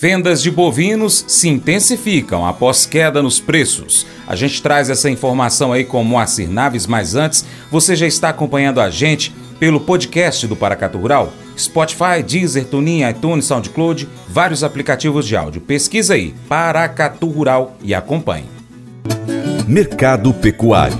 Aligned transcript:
Vendas 0.00 0.40
de 0.40 0.48
bovinos 0.48 1.24
se 1.26 1.48
intensificam 1.48 2.46
após 2.46 2.86
queda 2.86 3.20
nos 3.20 3.40
preços. 3.40 4.06
A 4.28 4.36
gente 4.36 4.62
traz 4.62 4.88
essa 4.88 5.10
informação 5.10 5.72
aí 5.72 5.84
com 5.84 6.04
Moacir 6.04 6.48
Naves, 6.48 6.86
mas 6.86 7.16
antes, 7.16 7.44
você 7.68 7.96
já 7.96 8.06
está 8.06 8.28
acompanhando 8.28 8.80
a 8.80 8.90
gente 8.90 9.34
pelo 9.58 9.80
podcast 9.80 10.46
do 10.46 10.54
Paracatu 10.54 10.98
Rural, 10.98 11.32
Spotify, 11.58 12.22
Deezer, 12.24 12.66
TuneIn, 12.66 13.08
iTunes, 13.08 13.46
SoundCloud, 13.46 14.08
vários 14.28 14.62
aplicativos 14.62 15.26
de 15.26 15.36
áudio. 15.36 15.60
Pesquisa 15.60 16.14
aí, 16.14 16.32
Paracatu 16.48 17.26
Rural 17.26 17.76
e 17.82 17.92
acompanhe. 17.92 18.46
Mercado 19.66 20.32
Pecuário 20.32 20.96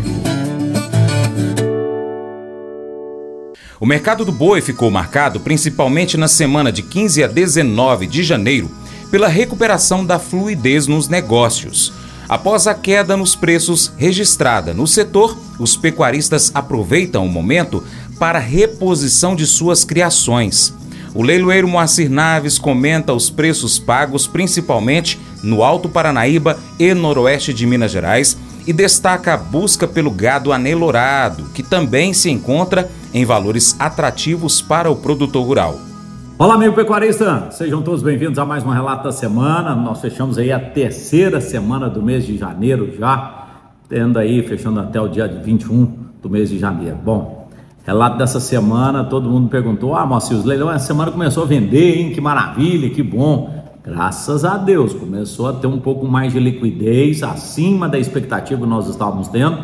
O 3.81 3.87
mercado 3.87 4.25
do 4.25 4.33
boi 4.33 4.61
ficou 4.61 4.91
marcado 4.91 5.39
principalmente 5.39 6.17
na 6.17 6.27
semana 6.27 6.73
de 6.73 6.83
15 6.83 7.23
a 7.23 7.29
19 7.29 8.09
de 8.09 8.25
janeiro 8.25 8.69
pela 9.11 9.29
recuperação 9.29 10.05
da 10.05 10.19
fluidez 10.19 10.87
nos 10.87 11.09
negócios. 11.09 11.93
Após 12.29 12.67
a 12.67 12.75
queda 12.75 13.17
nos 13.17 13.35
preços 13.35 13.91
registrada 13.97 14.75
no 14.75 14.87
setor, 14.87 15.37
os 15.59 15.77
pecuaristas 15.77 16.51
aproveitam 16.55 17.25
o 17.25 17.29
momento 17.29 17.83
para 18.19 18.39
reposição 18.39 19.35
de 19.35 19.47
suas 19.47 19.83
criações. 19.83 20.75
O 21.15 21.23
leiloeiro 21.23 21.67
Moacir 21.67 22.11
Naves 22.11 22.59
comenta 22.59 23.15
os 23.15 23.31
preços 23.31 23.79
pagos 23.79 24.27
principalmente 24.27 25.19
no 25.43 25.63
Alto 25.63 25.89
Paranaíba 25.89 26.59
e 26.79 26.93
Noroeste 26.93 27.55
de 27.55 27.67
Minas 27.67 27.93
Gerais 27.93 28.37
e 28.67 28.73
destaca 28.73 29.33
a 29.33 29.37
busca 29.39 29.89
pelo 29.89 30.11
gado 30.11 30.53
anelorado, 30.53 31.49
que 31.55 31.63
também 31.63 32.13
se 32.13 32.29
encontra 32.29 32.91
em 33.15 33.25
valores 33.25 33.75
atrativos 33.79 34.61
para 34.61 34.91
o 34.91 34.97
produtor 34.97 35.47
rural. 35.47 35.88
Olá, 36.41 36.55
amigo 36.55 36.73
pecuarista! 36.73 37.49
Sejam 37.51 37.83
todos 37.83 38.01
bem-vindos 38.01 38.39
a 38.39 38.45
mais 38.45 38.65
um 38.65 38.69
Relato 38.69 39.03
da 39.03 39.11
Semana. 39.11 39.75
Nós 39.75 40.01
fechamos 40.01 40.39
aí 40.39 40.53
a 40.53 40.61
terceira 40.61 41.41
semana 41.41 41.91
do 41.91 42.01
mês 42.01 42.25
de 42.25 42.39
janeiro 42.39 42.95
já, 42.97 43.49
tendo 43.89 44.21
aí, 44.21 44.41
fechando 44.47 44.79
até 44.79 45.01
o 45.01 45.09
dia 45.09 45.27
21 45.27 45.93
do 46.23 46.31
mês 46.31 46.49
de 46.49 46.57
janeiro. 46.57 46.97
Bom, 47.05 47.49
relato 47.85 48.19
dessa 48.19 48.39
semana, 48.39 49.03
todo 49.03 49.29
mundo 49.29 49.49
perguntou, 49.49 49.97
ah, 49.97 50.07
Moacir, 50.07 50.37
os 50.37 50.45
leilões, 50.45 50.77
a 50.77 50.79
semana 50.79 51.11
começou 51.11 51.43
a 51.43 51.47
vender, 51.47 51.99
hein? 51.99 52.13
Que 52.13 52.21
maravilha, 52.21 52.89
que 52.89 53.03
bom! 53.03 53.65
Graças 53.83 54.45
a 54.45 54.57
Deus, 54.57 54.95
começou 54.95 55.49
a 55.49 55.55
ter 55.55 55.67
um 55.67 55.81
pouco 55.81 56.07
mais 56.07 56.33
de 56.33 56.39
liquidez 56.39 57.25
acima 57.25 57.89
da 57.89 57.99
expectativa 57.99 58.61
que 58.61 58.69
nós 58.69 58.89
estávamos 58.89 59.27
tendo, 59.27 59.59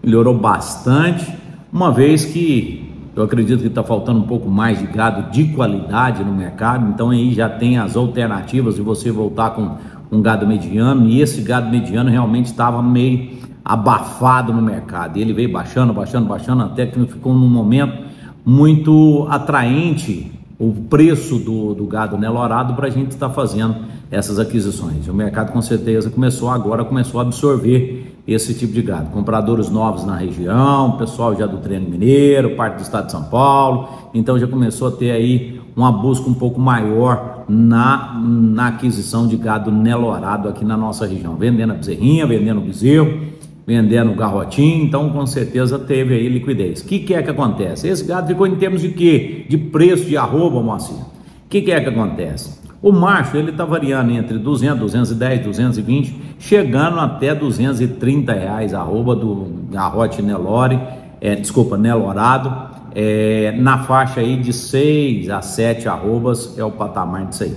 melhorou 0.00 0.38
bastante, 0.38 1.26
uma 1.72 1.90
vez 1.90 2.24
que 2.24 2.81
eu 3.14 3.22
acredito 3.22 3.60
que 3.60 3.66
está 3.66 3.82
faltando 3.82 4.20
um 4.20 4.26
pouco 4.26 4.48
mais 4.48 4.78
de 4.78 4.86
gado 4.86 5.30
de 5.30 5.44
qualidade 5.48 6.24
no 6.24 6.32
mercado, 6.32 6.88
então 6.88 7.10
aí 7.10 7.32
já 7.34 7.48
tem 7.48 7.78
as 7.78 7.96
alternativas 7.96 8.76
de 8.76 8.82
você 8.82 9.10
voltar 9.10 9.50
com 9.50 9.76
um 10.10 10.22
gado 10.22 10.46
mediano, 10.46 11.06
e 11.06 11.20
esse 11.20 11.42
gado 11.42 11.70
mediano 11.70 12.10
realmente 12.10 12.46
estava 12.46 12.82
meio 12.82 13.30
abafado 13.64 14.52
no 14.52 14.62
mercado, 14.62 15.18
ele 15.18 15.32
veio 15.32 15.52
baixando, 15.52 15.92
baixando, 15.92 16.26
baixando, 16.26 16.62
até 16.62 16.86
que 16.86 16.98
ficou 17.06 17.34
num 17.34 17.48
momento 17.48 18.02
muito 18.44 19.26
atraente 19.30 20.32
o 20.58 20.72
preço 20.72 21.38
do, 21.38 21.74
do 21.74 21.84
gado 21.86 22.16
nelorado 22.16 22.74
para 22.74 22.86
a 22.86 22.90
gente 22.90 23.10
estar 23.10 23.28
tá 23.28 23.34
fazendo 23.34 23.76
essas 24.10 24.38
aquisições. 24.38 25.08
O 25.08 25.14
mercado 25.14 25.52
com 25.52 25.62
certeza 25.62 26.10
começou 26.10 26.50
agora, 26.50 26.84
começou 26.84 27.20
a 27.20 27.24
absorver 27.24 28.11
esse 28.26 28.54
tipo 28.54 28.72
de 28.72 28.82
gado. 28.82 29.10
Compradores 29.10 29.68
novos 29.68 30.04
na 30.04 30.16
região, 30.16 30.92
pessoal 30.92 31.36
já 31.36 31.46
do 31.46 31.58
treino 31.58 31.88
mineiro, 31.88 32.54
parte 32.56 32.76
do 32.76 32.82
estado 32.82 33.06
de 33.06 33.12
São 33.12 33.24
Paulo, 33.24 33.88
então 34.14 34.38
já 34.38 34.46
começou 34.46 34.88
a 34.88 34.92
ter 34.92 35.10
aí 35.10 35.60
uma 35.74 35.90
busca 35.90 36.28
um 36.28 36.34
pouco 36.34 36.60
maior 36.60 37.44
na, 37.48 38.20
na 38.22 38.68
aquisição 38.68 39.26
de 39.26 39.36
gado 39.36 39.72
nelorado 39.72 40.48
aqui 40.48 40.64
na 40.64 40.76
nossa 40.76 41.06
região, 41.06 41.34
vendendo 41.34 41.72
a 41.72 41.76
bezerrinha, 41.76 42.26
vendendo 42.26 42.58
o 42.58 42.64
bezerro, 42.64 43.20
vendendo 43.66 44.14
garrotinho, 44.14 44.84
então 44.84 45.10
com 45.10 45.26
certeza 45.26 45.78
teve 45.78 46.14
aí 46.14 46.28
liquidez. 46.28 46.80
O 46.80 46.86
que, 46.86 47.00
que, 47.00 47.14
é 47.14 47.22
que 47.22 47.30
acontece? 47.30 47.88
Esse 47.88 48.04
gado 48.04 48.28
ficou 48.28 48.46
em 48.46 48.56
termos 48.56 48.82
de 48.82 48.90
quê? 48.90 49.46
De 49.48 49.56
preço 49.56 50.04
de 50.04 50.16
arroba, 50.16 50.62
Moacir. 50.62 50.96
O 50.96 51.48
que, 51.48 51.60
que, 51.62 51.72
é 51.72 51.80
que 51.80 51.88
acontece? 51.88 52.61
O 52.82 52.90
macho 52.90 53.36
ele 53.36 53.52
está 53.52 53.64
variando 53.64 54.10
entre 54.10 54.36
200, 54.38 54.80
210, 54.80 55.44
220, 55.44 56.34
chegando 56.36 56.98
até 56.98 57.32
230 57.32 58.32
reais 58.32 58.74
arroba 58.74 59.14
do 59.14 59.68
garrote 59.70 60.20
Nelore, 60.20 60.80
é, 61.20 61.36
desculpa, 61.36 61.78
Nelorado, 61.78 62.52
é, 62.92 63.54
na 63.56 63.78
faixa 63.78 64.18
aí 64.18 64.36
de 64.36 64.52
6 64.52 65.30
a 65.30 65.40
7 65.40 65.88
arrobas 65.88 66.58
é 66.58 66.64
o 66.64 66.72
patamar 66.72 67.26
disso 67.26 67.44
aí. 67.44 67.56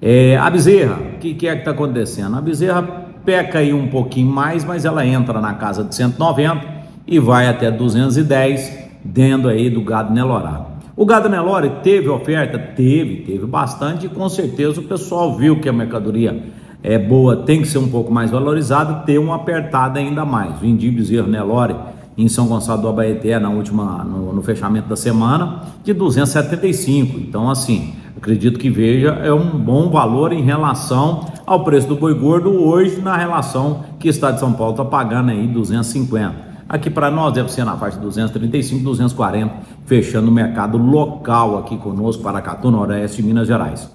É, 0.00 0.38
a 0.38 0.48
bezerra, 0.48 0.96
o 1.16 1.18
que, 1.18 1.34
que 1.34 1.46
é 1.46 1.52
que 1.52 1.58
está 1.58 1.72
acontecendo? 1.72 2.34
A 2.34 2.40
bezerra 2.40 2.82
peca 3.22 3.58
aí 3.58 3.74
um 3.74 3.88
pouquinho 3.88 4.32
mais, 4.32 4.64
mas 4.64 4.86
ela 4.86 5.04
entra 5.04 5.38
na 5.38 5.52
casa 5.52 5.84
de 5.84 5.94
190 5.94 6.66
e 7.06 7.18
vai 7.18 7.46
até 7.46 7.70
210, 7.70 8.88
dentro 9.04 9.50
aí 9.50 9.68
do 9.68 9.82
gado 9.82 10.14
Nelorado. 10.14 10.69
O 11.00 11.06
gado 11.06 11.30
Nelore 11.30 11.70
teve 11.82 12.10
oferta? 12.10 12.58
Teve, 12.58 13.22
teve 13.22 13.46
bastante 13.46 14.04
e 14.04 14.08
com 14.10 14.28
certeza 14.28 14.80
o 14.80 14.82
pessoal 14.82 15.34
viu 15.34 15.58
que 15.58 15.66
a 15.66 15.72
mercadoria 15.72 16.42
é 16.82 16.98
boa, 16.98 17.36
tem 17.38 17.62
que 17.62 17.68
ser 17.68 17.78
um 17.78 17.88
pouco 17.88 18.12
mais 18.12 18.30
valorizada, 18.30 18.96
ter 19.06 19.16
uma 19.16 19.36
apertada 19.36 19.98
ainda 19.98 20.26
mais. 20.26 20.60
O 20.60 20.92
Bezerro 20.92 21.26
Nelore 21.26 21.74
em 22.18 22.28
São 22.28 22.46
Gonçalo 22.46 22.82
do 22.82 22.88
Abaeté 22.88 23.38
na 23.38 23.48
última, 23.48 24.04
no, 24.04 24.34
no 24.34 24.42
fechamento 24.42 24.90
da 24.90 24.96
semana, 24.96 25.62
de 25.82 25.94
275. 25.94 27.18
Então, 27.18 27.48
assim, 27.48 27.94
acredito 28.14 28.58
que 28.58 28.68
veja, 28.68 29.08
é 29.24 29.32
um 29.32 29.58
bom 29.58 29.88
valor 29.88 30.34
em 30.34 30.42
relação 30.42 31.24
ao 31.46 31.64
preço 31.64 31.88
do 31.88 31.96
boi 31.96 32.12
gordo 32.12 32.50
hoje, 32.50 33.00
na 33.00 33.16
relação 33.16 33.86
que 33.98 34.06
o 34.06 34.10
Estado 34.10 34.34
de 34.34 34.40
São 34.40 34.52
Paulo 34.52 34.72
está 34.72 34.84
pagando 34.84 35.30
aí 35.30 35.46
250. 35.46 36.49
Aqui 36.70 36.88
para 36.88 37.10
nós 37.10 37.34
deve 37.34 37.50
ser 37.50 37.64
na 37.64 37.76
faixa 37.76 37.96
de 37.96 38.04
235, 38.04 38.84
240, 38.84 39.54
fechando 39.86 40.30
o 40.30 40.32
mercado 40.32 40.78
local 40.78 41.58
aqui 41.58 41.76
conosco, 41.76 42.22
Paracatu, 42.22 42.70
Noroeste, 42.70 43.24
Minas 43.24 43.48
Gerais. 43.48 43.90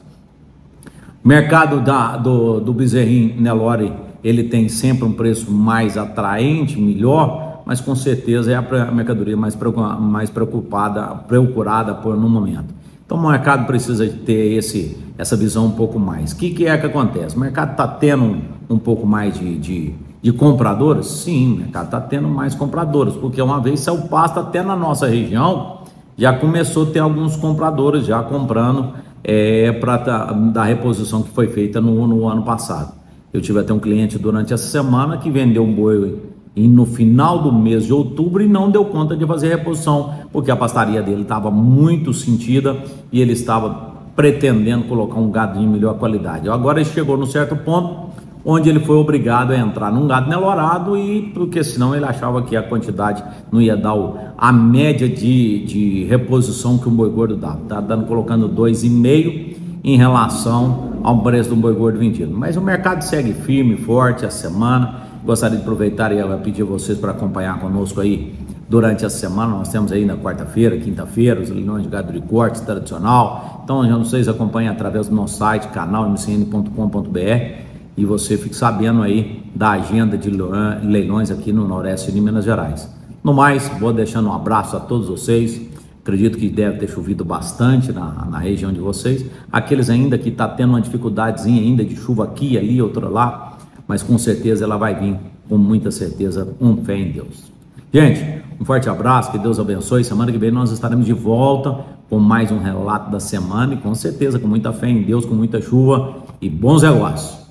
Mercado 1.24 1.80
da, 1.80 2.18
do, 2.18 2.60
do 2.60 2.74
bezerrinho 2.74 3.42
Nelore, 3.42 3.94
ele 4.22 4.44
tem 4.44 4.68
sempre 4.68 5.06
um 5.06 5.14
preço 5.14 5.50
mais 5.50 5.98
atraente, 5.98 6.78
melhor, 6.78 7.62
mas 7.66 7.80
com 7.80 7.96
certeza 7.96 8.52
é 8.52 8.56
a 8.56 8.92
mercadoria 8.92 9.38
mais, 9.38 9.58
mais 10.02 10.30
preocupada, 10.30 11.02
procurada 11.16 11.94
por 11.94 12.18
no 12.18 12.28
momento. 12.28 12.76
Então 13.06 13.18
o 13.18 13.30
mercado 13.30 13.66
precisa 13.66 14.06
ter 14.06 14.58
esse, 14.58 14.98
essa 15.18 15.38
visão 15.38 15.68
um 15.68 15.72
pouco 15.72 15.98
mais. 15.98 16.34
O 16.34 16.36
que, 16.36 16.50
que 16.50 16.68
é 16.68 16.78
que 16.78 16.88
acontece? 16.88 17.38
O 17.38 17.40
mercado 17.40 17.72
está 17.72 17.88
tendo 17.88 18.26
um, 18.26 18.42
um, 18.72 18.78
pouco 18.78 19.08
mais 19.08 19.40
de, 19.40 19.58
de, 19.58 19.94
de 20.26 20.34
compradores? 20.34 21.06
Sim, 21.06 21.54
o 21.54 21.58
mercado 21.58 21.86
está 21.86 22.02
tendo 22.02 22.28
mais 22.28 22.56
compradores, 22.56 23.14
porque 23.14 23.40
uma 23.40 23.62
vez 23.62 23.82
saiu 23.82 24.08
pasto 24.08 24.40
até 24.40 24.64
na 24.64 24.76
nossa 24.76 25.06
região, 25.06 25.82
já 26.18 26.34
começou 26.34 26.82
a 26.82 26.86
ter 26.88 26.98
alguns 26.98 27.36
compradores 27.36 28.08
já 28.08 28.24
comprando 28.24 28.94
é, 29.24 29.72
para 29.74 30.34
da 30.34 30.64
reposição 30.64 31.22
que 31.22 31.30
foi 31.30 31.46
feita 31.50 31.80
no, 31.80 32.08
no 32.08 32.28
ano 32.28 32.42
passado. 32.42 32.94
Eu 33.32 33.40
tive 33.40 33.60
até 33.60 33.72
um 33.72 33.78
cliente 33.78 34.18
durante 34.18 34.52
essa 34.52 34.66
semana 34.66 35.20
que 35.20 35.30
vendeu 35.30 35.64
um 35.64 35.72
boi 35.72 36.20
e 36.56 36.68
no 36.68 36.88
final 36.88 37.44
do 37.44 37.54
mês 37.54 37.86
de 37.86 37.94
outubro 37.94 38.42
e 38.42 38.48
não 38.48 38.72
deu 38.72 38.84
conta 38.86 39.16
de 39.16 39.28
fazer 39.28 39.50
reposição, 39.50 40.12
porque 40.32 40.50
a 40.50 40.56
pastaria 40.56 41.04
dele 41.04 41.22
estava 41.22 41.52
muito 41.52 42.12
sentida 42.16 42.76
e 43.12 43.22
ele 43.22 43.34
estava 43.34 43.94
pretendendo 44.16 44.86
colocar 44.86 45.20
um 45.20 45.30
gado 45.30 45.60
de 45.60 45.68
melhor 45.68 46.00
qualidade. 46.00 46.50
Agora 46.50 46.80
ele 46.80 46.90
chegou 46.90 47.16
no 47.16 47.28
certo 47.28 47.56
ponto 47.56 48.05
onde 48.46 48.70
ele 48.70 48.80
foi 48.80 48.96
obrigado 48.96 49.52
a 49.52 49.58
entrar 49.58 49.92
num 49.92 50.08
gado 50.08 50.30
nelorado 50.30 50.96
e 50.96 51.24
porque 51.34 51.64
senão 51.64 51.96
ele 51.96 52.06
achava 52.06 52.44
que 52.44 52.56
a 52.56 52.62
quantidade 52.62 53.24
não 53.52 53.60
ia 53.60 53.76
dar 53.76 53.96
a 54.38 54.54
média 54.54 55.10
de, 55.10 55.66
de 55.66 56.04
reposição 56.06 56.78
que 56.78 56.88
o 56.88 56.92
boi 56.92 57.10
gordo 57.10 57.36
dava. 57.36 57.60
Tá 57.68 57.82
dando 57.82 58.06
colocando 58.06 58.48
2,5 58.48 59.56
em 59.84 59.98
relação 59.98 61.00
ao 61.04 61.24
preço 61.24 61.50
do 61.50 61.56
boi 61.56 61.74
gordo 61.74 61.98
vendido. 61.98 62.34
Mas 62.36 62.56
o 62.56 62.62
mercado 62.62 63.02
segue 63.02 63.34
firme, 63.34 63.76
forte 63.78 64.26
a 64.26 64.30
semana 64.30 65.06
Gostaria 65.26 65.58
de 65.58 65.64
aproveitar 65.64 66.12
e 66.12 66.38
pedir 66.44 66.62
a 66.62 66.66
vocês 66.66 67.00
para 67.00 67.10
acompanhar 67.10 67.60
conosco 67.60 68.00
aí 68.00 68.36
durante 68.70 69.04
a 69.08 69.10
semana. 69.10 69.56
Nós 69.58 69.70
temos 69.70 69.92
aí 69.92 70.06
na 70.06 70.16
quarta-feira, 70.16 70.78
quinta-feira, 70.78 71.42
os 71.42 71.50
leilões 71.50 71.82
de 71.82 71.90
gado 71.90 72.14
de 72.14 72.22
corte 72.22 72.62
tradicional. 72.62 73.62
Então, 73.64 73.82
vocês 74.04 74.28
acompanhem 74.28 74.70
através 74.70 75.08
do 75.10 75.16
nosso 75.16 75.40
site, 75.40 75.68
canal 75.70 76.06
mcn.com.br 76.06 77.66
e 77.98 78.04
você 78.04 78.38
fique 78.38 78.56
sabendo 78.56 79.02
aí 79.02 79.44
da 79.56 79.72
agenda 79.72 80.18
de 80.18 80.30
leilões 80.30 81.32
aqui 81.32 81.54
no 81.54 81.68
Noroeste 81.68 82.12
de 82.12 82.20
Minas 82.20 82.44
Gerais. 82.44 82.90
No 83.24 83.34
mais, 83.34 83.68
vou 83.80 83.94
deixando 83.94 84.30
um 84.30 84.34
abraço 84.34 84.76
a 84.76 84.80
todos 84.80 85.08
vocês. 85.08 85.62
Acredito 86.02 86.38
que 86.38 86.50
deve 86.50 86.78
ter 86.78 86.88
chovido 86.88 87.26
bastante 87.26 87.92
na, 87.92 88.28
na 88.30 88.38
região 88.38 88.72
de 88.72 88.80
vocês. 88.80 89.26
Aqueles 89.52 89.90
ainda 89.90 90.18
que 90.18 90.30
está 90.30 90.48
tendo 90.48 90.70
uma 90.72 90.82
dificuldadezinha 90.82 91.62
ainda 91.62 91.84
de 91.84 91.96
chuva 91.96 92.26
aqui, 92.26 92.58
ali, 92.58 92.80
outra 92.82 93.10
lá, 93.10 93.58
mas 93.88 94.04
com 94.04 94.18
certeza 94.18 94.66
ela 94.66 94.78
vai 94.78 94.94
vir 94.94 95.18
com 95.50 95.58
muita 95.58 95.90
certeza, 95.90 96.46
com 96.60 96.78
fé 96.84 96.98
em 96.98 97.12
Deus. 97.12 97.52
Gente, 97.92 98.44
um 98.60 98.66
forte 98.66 98.90
abraço, 98.90 99.32
que 99.32 99.40
Deus 99.40 99.58
abençoe. 99.58 100.04
Semana 100.04 100.32
que 100.32 100.38
vem 100.38 100.52
nós 100.52 100.72
estaremos 100.72 101.06
de 101.06 101.14
volta 101.14 101.80
com 102.10 102.20
mais 102.20 102.52
um 102.52 102.60
relato 102.60 103.10
da 103.10 103.20
semana 103.20 103.74
e 103.74 103.78
com 103.78 103.96
certeza 103.96 104.38
com 104.38 104.48
muita 104.48 104.72
fé 104.74 104.90
em 104.90 105.02
Deus, 105.02 105.26
com 105.26 105.34
muita 105.34 105.62
chuva 105.62 106.24
e 106.42 106.50
bons 106.50 106.84
negócios. 106.84 107.45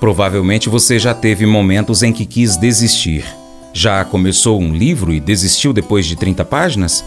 Provavelmente 0.00 0.68
você 0.68 0.98
já 0.98 1.12
teve 1.12 1.44
momentos 1.44 2.02
em 2.02 2.12
que 2.12 2.24
quis 2.24 2.56
desistir. 2.56 3.24
Já 3.72 4.04
começou 4.04 4.60
um 4.60 4.72
livro 4.72 5.12
e 5.12 5.18
desistiu 5.18 5.72
depois 5.72 6.06
de 6.06 6.14
30 6.16 6.44
páginas? 6.44 7.04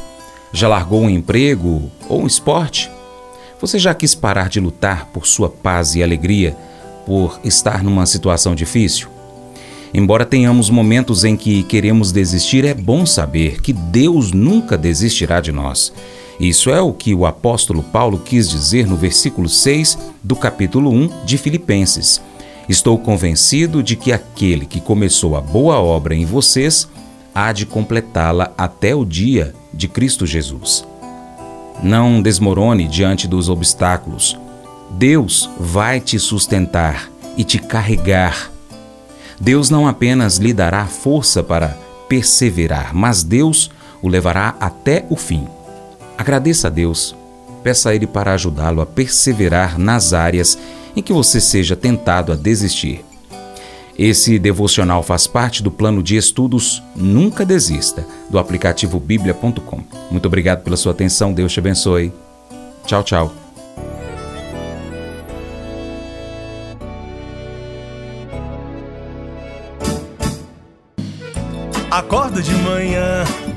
Já 0.52 0.68
largou 0.68 1.02
um 1.02 1.10
emprego 1.10 1.90
ou 2.10 2.24
um 2.24 2.28
esporte? 2.28 2.92
Você 3.62 3.80
já 3.80 3.94
quis 3.94 4.14
parar 4.14 4.50
de 4.50 4.60
lutar 4.60 5.06
por 5.14 5.26
sua 5.26 5.48
paz 5.48 5.96
e 5.96 6.04
alegria 6.04 6.56
por 7.06 7.40
estar 7.44 7.82
numa 7.84 8.06
situação 8.06 8.54
difícil? 8.54 9.08
Embora 9.94 10.26
tenhamos 10.26 10.70
momentos 10.70 11.24
em 11.24 11.36
que 11.36 11.64
queremos 11.64 12.12
desistir, 12.12 12.66
é 12.66 12.74
bom 12.74 13.06
saber 13.06 13.62
que 13.62 13.74
Deus 13.74 14.32
nunca 14.32 14.78
desistirá 14.78 15.40
de 15.40 15.52
nós. 15.52 15.94
Isso 16.40 16.70
é 16.70 16.82
o 16.82 16.94
que 16.94 17.14
o 17.14 17.26
apóstolo 17.26 17.84
Paulo 17.84 18.18
quis 18.18 18.50
dizer 18.50 18.88
no 18.88 18.96
versículo 18.96 19.48
6 19.48 19.98
do 20.24 20.36
capítulo 20.36 20.90
1 20.90 21.26
de 21.26 21.38
Filipenses. 21.38 22.22
Estou 22.72 22.98
convencido 22.98 23.84
de 23.84 23.98
que 23.98 24.14
aquele 24.14 24.66
que 24.66 24.80
começou 24.80 25.36
a 25.36 25.42
boa 25.42 25.82
obra 25.82 26.16
em 26.16 26.24
vocês 26.24 26.88
há 27.36 27.52
de 27.52 27.66
completá-la 27.66 28.54
até 28.58 28.96
o 28.96 29.04
dia 29.04 29.54
de 29.74 29.90
Cristo 29.90 30.26
Jesus. 30.26 30.88
Não 31.84 32.22
desmorone 32.22 32.88
diante 32.88 33.28
dos 33.28 33.50
obstáculos. 33.50 34.40
Deus 34.92 35.50
vai 35.60 36.00
te 36.00 36.18
sustentar 36.18 37.12
e 37.36 37.44
te 37.44 37.60
carregar. 37.60 38.50
Deus 39.38 39.70
não 39.70 39.86
apenas 39.86 40.38
lhe 40.38 40.54
dará 40.54 40.86
força 40.86 41.44
para 41.44 41.78
perseverar, 42.08 42.96
mas 42.96 43.22
Deus 43.22 43.70
o 44.02 44.08
levará 44.08 44.56
até 44.62 45.06
o 45.10 45.18
fim. 45.18 45.46
Agradeça 46.18 46.68
a 46.68 46.72
Deus, 46.72 47.14
peça 47.64 47.90
a 47.90 47.96
Ele 47.96 48.08
para 48.08 48.34
ajudá-lo 48.34 48.80
a 48.80 48.86
perseverar 48.86 49.78
nas 49.78 50.14
áreas 50.14 50.58
em 50.96 51.02
que 51.02 51.14
você 51.14 51.40
seja 51.40 51.76
tentado 51.76 52.32
a 52.32 52.36
desistir. 52.36 53.04
Esse 53.98 54.40
devocional 54.40 55.04
faz 55.04 55.28
parte 55.28 55.62
do 55.62 55.70
plano 55.70 56.02
de 56.02 56.16
estudos 56.16 56.82
Nunca 56.96 57.46
Desista, 57.46 58.06
do 58.30 58.40
aplicativo 58.40 59.00
bíblia.com. 59.00 59.84
Muito 60.10 60.26
obrigado 60.26 60.64
pela 60.64 60.78
sua 60.78 60.92
atenção, 60.92 61.34
Deus 61.34 61.54
te 61.54 61.60
abençoe. 61.60 62.12
Tchau, 62.86 63.04
tchau. 63.04 63.34
Acordo 71.92 72.42
de 72.42 72.54
manhã 72.54 73.26